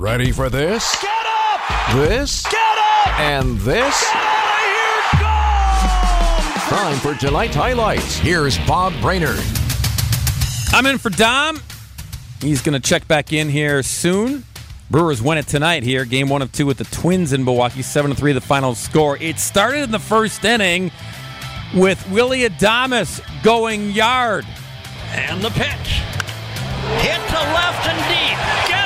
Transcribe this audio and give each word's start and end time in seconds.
Ready 0.00 0.32
for 0.32 0.48
this? 0.48 0.96
Get 1.02 1.26
up! 1.26 1.60
This? 1.94 2.42
Get 2.44 2.54
up! 2.54 3.20
And 3.20 3.58
this? 3.58 4.00
Get 4.00 4.16
out 4.16 4.56
of 4.56 4.62
here! 4.72 5.02
Gone! 6.70 6.72
Time 6.78 6.96
for 7.00 7.14
tonight's 7.20 7.54
highlights. 7.54 8.16
Here's 8.16 8.56
Bob 8.60 8.94
Brainerd. 9.02 9.38
I'm 10.72 10.86
in 10.86 10.96
for 10.96 11.10
Dom. 11.10 11.60
He's 12.40 12.62
going 12.62 12.72
to 12.72 12.80
check 12.80 13.06
back 13.08 13.34
in 13.34 13.50
here 13.50 13.82
soon. 13.82 14.44
Brewers 14.90 15.20
win 15.20 15.36
it 15.36 15.46
tonight 15.46 15.82
here. 15.82 16.06
Game 16.06 16.30
one 16.30 16.40
of 16.40 16.50
two 16.50 16.64
with 16.64 16.78
the 16.78 16.84
Twins 16.84 17.34
in 17.34 17.44
Milwaukee. 17.44 17.82
7 17.82 18.14
3 18.14 18.32
the 18.32 18.40
final 18.40 18.74
score. 18.74 19.18
It 19.18 19.38
started 19.38 19.82
in 19.82 19.90
the 19.90 19.98
first 19.98 20.42
inning 20.46 20.92
with 21.74 22.10
Willy 22.10 22.48
Adames 22.48 23.20
going 23.42 23.90
yard. 23.90 24.46
And 25.10 25.42
the 25.42 25.50
pitch. 25.50 26.00
Hit 27.02 27.20
to 27.28 27.40
left 27.52 27.86
and 27.86 27.98
deep. 28.08 28.38
Get! 28.66 28.70
Get 28.70 28.79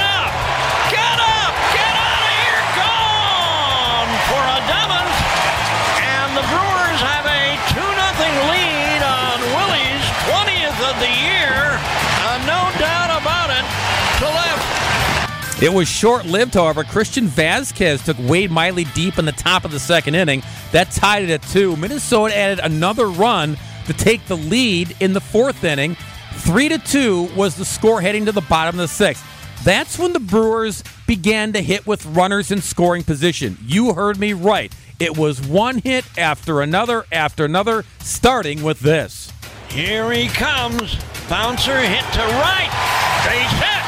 It 15.65 15.73
was 15.73 15.89
short 15.89 16.27
lived, 16.27 16.53
however. 16.53 16.85
Christian 16.85 17.27
Vázquez 17.27 18.05
took 18.05 18.19
Wade 18.29 18.51
Miley 18.51 18.85
deep 18.95 19.19
in 19.19 19.25
the 19.25 19.33
top 19.33 19.65
of 19.65 19.71
the 19.71 19.81
second 19.81 20.15
inning. 20.15 20.43
That 20.73 20.91
tied 20.91 21.23
it 21.23 21.31
at 21.31 21.43
two. 21.45 21.75
Minnesota 21.77 22.37
added 22.37 22.61
another 22.63 23.07
run 23.07 23.57
to 23.87 23.95
take 23.95 24.27
the 24.27 24.37
lead 24.37 24.95
in 25.01 25.15
the 25.15 25.23
fourth 25.23 25.65
inning. 25.65 25.97
Three 26.35 26.69
to 26.69 26.77
two 26.77 27.31
was 27.35 27.57
the 27.57 27.65
score 27.65 28.03
heading 28.03 28.27
to 28.27 28.33
the 28.33 28.43
bottom 28.43 28.79
of 28.79 28.83
the 28.83 28.89
sixth. 28.89 29.25
That's 29.65 29.99
when 29.99 30.13
the 30.13 30.21
Brewers 30.21 30.85
began 31.07 31.55
to 31.55 31.63
hit 31.63 31.87
with 31.87 32.05
runners 32.05 32.51
in 32.51 32.61
scoring 32.61 33.03
position. 33.03 33.57
You 33.63 33.95
heard 33.95 34.19
me 34.19 34.35
right. 34.35 34.71
It 35.01 35.17
was 35.17 35.41
one 35.41 35.79
hit 35.79 36.05
after 36.19 36.61
another 36.61 37.07
after 37.11 37.47
another, 37.47 37.87
starting 38.01 38.63
with 38.63 38.81
this. 38.81 39.33
Here 39.71 40.13
he 40.13 40.29
comes. 40.29 40.97
Bouncer 41.31 41.81
hit 41.81 42.05
to 42.13 42.21
right. 42.21 43.25
Base 43.25 43.61
hit. 43.63 43.84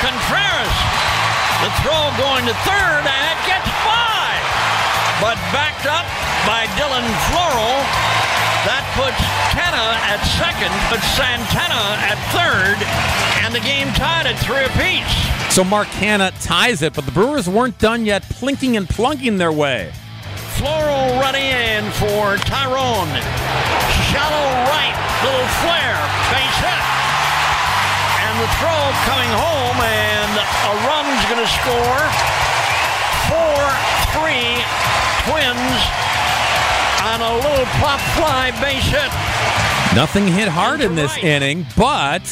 Contreras. 0.00 0.76
The 1.60 1.70
throw 1.84 2.08
going 2.16 2.48
to 2.48 2.56
third, 2.64 3.04
and 3.04 3.22
it 3.30 3.40
gets 3.44 3.68
by. 3.84 4.32
But 5.20 5.36
backed 5.52 5.84
up 5.84 6.08
by 6.48 6.64
Dylan 6.80 7.04
Floro. 7.28 7.70
That 8.64 8.84
puts 8.96 9.20
Canha 9.52 9.96
at 10.08 10.20
second, 10.36 10.72
but 10.88 11.00
Santana 11.16 11.96
at 12.00 12.16
third, 12.32 12.76
and 13.44 13.54
the 13.54 13.60
game 13.60 13.88
tied 13.96 14.26
at 14.28 14.36
three 14.40 14.64
apiece. 14.64 15.08
So 15.52 15.64
Mark 15.64 15.88
Canha 15.96 16.32
ties 16.44 16.82
it, 16.82 16.92
but 16.92 17.04
the 17.04 17.12
Brewers 17.12 17.48
weren't 17.48 17.78
done 17.78 18.04
yet, 18.04 18.22
plinking 18.24 18.76
and 18.76 18.88
plunking 18.88 19.36
their 19.38 19.52
way. 19.52 19.92
Floro 20.60 21.20
running 21.20 21.44
in 21.44 21.90
for 21.92 22.36
Tyrone. 22.44 23.12
Shallow 24.12 24.48
right, 24.68 24.96
little 25.24 25.48
flare, 25.64 26.00
base 26.28 26.60
hit. 26.60 26.82
And 28.28 28.34
the 28.44 28.50
throw 28.60 28.80
coming 29.08 29.32
home, 29.40 29.80
score. 31.60 32.00
4 33.28 33.36
3 34.16 34.64
Twins 35.28 35.80
on 37.04 37.20
a 37.20 37.34
little 37.36 37.66
pop 37.80 38.00
fly 38.16 38.50
base 38.60 38.84
hit. 38.86 39.10
Nothing 39.94 40.26
hit 40.28 40.48
hard 40.48 40.80
in 40.80 40.94
this 40.94 41.12
Right. 41.16 41.24
inning, 41.24 41.66
but 41.76 42.22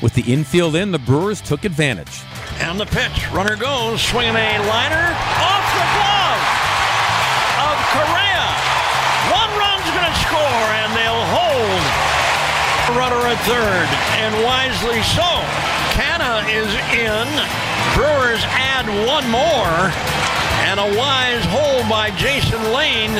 with 0.00 0.14
the 0.14 0.22
infield 0.22 0.74
in, 0.76 0.92
the 0.92 0.98
Brewers 0.98 1.40
took 1.40 1.64
advantage. 1.64 2.20
And 2.60 2.78
the 2.80 2.86
pitch. 2.86 3.28
Runner 3.32 3.56
goes, 3.56 4.00
swinging 4.02 4.36
a 4.36 4.58
liner 4.66 5.06
off 5.40 5.66
the 5.78 5.86
glove 5.94 6.42
of 7.68 7.76
Correa. 7.94 8.46
One 9.30 9.50
run's 9.58 9.88
going 9.94 10.08
to 10.12 10.18
score, 10.26 10.66
and 10.82 10.90
they'll 10.96 11.26
hold. 11.36 11.82
Runner 12.98 13.22
at 13.28 13.38
third, 13.46 13.88
and 14.20 14.32
wisely 14.44 15.02
so. 15.02 15.30
Canha 15.96 16.44
is 16.50 16.70
in. 16.92 17.28
Add 18.44 18.86
one 19.06 19.28
more, 19.30 19.90
and 20.66 20.80
a 20.80 20.98
wise 20.98 21.44
hold 21.46 21.88
by 21.88 22.10
Jason 22.16 22.60
Lane, 22.72 23.12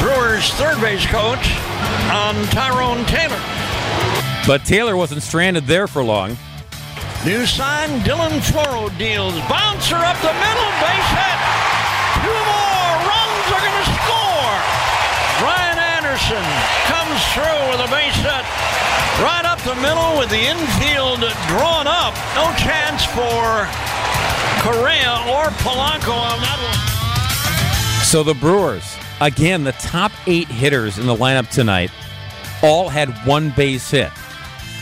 Brewers 0.00 0.50
third 0.54 0.80
base 0.80 1.06
coach, 1.06 1.52
on 2.10 2.34
Tyrone 2.54 3.04
Taylor. 3.06 3.40
But 4.46 4.64
Taylor 4.64 4.96
wasn't 4.96 5.22
stranded 5.22 5.66
there 5.66 5.86
for 5.86 6.02
long. 6.02 6.36
New 7.24 7.44
sign, 7.46 8.00
Dylan 8.06 8.38
Floro 8.40 8.88
deals. 8.96 9.34
Bouncer 9.50 9.98
up 9.98 10.16
the 10.22 10.32
middle, 10.32 10.70
base 10.80 11.10
hit. 11.12 11.38
Two 12.22 12.40
more 12.46 12.92
runs 13.04 13.46
are 13.52 13.62
going 13.62 13.78
to 13.82 13.88
score. 13.98 14.54
Brian 15.42 15.78
Anderson 15.98 16.46
comes 16.86 17.18
through 17.34 17.60
with 17.74 17.82
a 17.82 17.90
base 17.90 18.16
hit. 18.22 18.44
Right 19.18 19.44
up 19.44 19.58
the 19.66 19.74
middle 19.82 20.16
with 20.16 20.30
the 20.30 20.38
infield 20.38 21.26
drawn 21.50 21.90
up. 21.90 22.14
No 22.38 22.54
chance 22.54 23.04
for 23.04 23.66
Correa 24.60 25.22
or 25.28 25.46
Polanco 25.62 26.14
on 26.14 26.40
that 26.40 26.58
one. 26.60 28.04
So 28.04 28.22
the 28.22 28.34
Brewers, 28.34 28.96
again, 29.20 29.64
the 29.64 29.72
top 29.72 30.12
eight 30.26 30.48
hitters 30.48 30.98
in 30.98 31.06
the 31.06 31.14
lineup 31.14 31.48
tonight, 31.50 31.90
all 32.62 32.88
had 32.88 33.10
one 33.26 33.50
base 33.50 33.90
hit. 33.90 34.10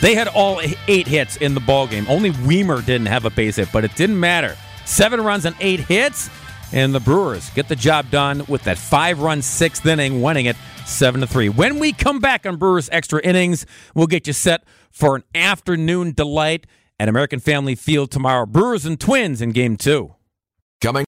They 0.01 0.15
had 0.15 0.29
all 0.29 0.61
eight 0.89 1.07
hits 1.07 1.37
in 1.37 1.55
the 1.55 1.61
ballgame. 1.61 2.09
Only 2.09 2.31
Wiemer 2.31 2.85
didn't 2.85 3.07
have 3.07 3.25
a 3.25 3.31
base 3.31 3.57
hit, 3.57 3.69
but 3.73 3.85
it 3.85 3.95
didn't 3.97 4.21
matter. 4.21 4.57
Seven 4.85 5.21
runs 5.21 5.45
and 5.45 5.57
eight 5.61 5.81
hits, 5.81 6.31
and 6.73 6.95
the 6.95 7.01
Brewers 7.01 7.51
get 7.51 7.69
the 7.69 7.77
job 7.77 8.11
done 8.11 8.45
with 8.49 8.63
that 8.65 8.79
five-run 8.79 9.43
sixth 9.43 9.85
inning, 9.87 10.23
winning 10.23 10.47
it 10.47 10.57
seven 10.85 11.21
to 11.21 11.27
three. 11.27 11.49
When 11.49 11.79
we 11.79 11.93
come 11.93 12.21
back 12.21 12.47
on 12.47 12.57
Brewers 12.57 12.89
extra 12.93 13.21
innings, 13.21 13.67
we'll 13.95 14.07
get 14.07 14.27
you 14.27 14.33
set 14.33 14.65
for 14.91 15.17
an 15.17 15.25
afternoon 15.35 16.13
delight 16.13 16.67
at 16.99 17.09
American 17.09 17.41
Family 17.41 17.75
Field 17.75 18.11
tomorrow. 18.11 18.47
Brewers 18.47 18.87
and 18.87 18.99
Twins 18.99 19.43
in 19.43 19.51
Game 19.51 19.77
Two. 19.77 20.15
Coming 20.81 21.05